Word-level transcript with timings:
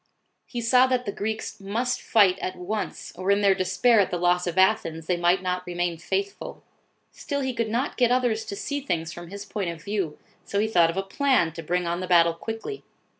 He 0.47 0.61
saw 0.61 0.87
that 0.87 1.05
the 1.05 1.11
Greeks 1.11 1.59
must 1.59 2.01
fight 2.01 2.39
at 2.39 2.55
once, 2.55 3.13
or 3.15 3.29
in 3.29 3.41
their 3.41 3.53
despair 3.53 3.99
at 3.99 4.09
the 4.09 4.17
loss 4.17 4.47
of 4.47 4.57
Athens, 4.57 5.05
they 5.05 5.15
might 5.15 5.43
not 5.43 5.63
remain 5.67 5.99
faithful. 5.99 6.63
Still 7.11 7.41
he 7.41 7.53
could 7.53 7.69
not 7.69 7.97
get 7.97 8.11
others 8.11 8.43
to 8.45 8.55
see 8.55 8.81
things 8.81 9.13
from 9.13 9.27
his 9.27 9.45
point 9.45 9.69
of 9.69 9.83
view, 9.83 10.17
so 10.43 10.57
he 10.59 10.67
thought 10.67 10.89
of 10.89 10.97
a 10.97 11.03
plan 11.03 11.51
to 11.53 11.61
bring 11.61 11.85
on 11.85 11.99
the 11.99 12.07
battle 12.07 12.33
quickly. 12.33 12.83